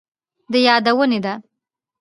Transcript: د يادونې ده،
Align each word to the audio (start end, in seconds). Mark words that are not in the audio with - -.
د 0.51 0.53
يادونې 0.67 1.19
ده، 1.25 1.33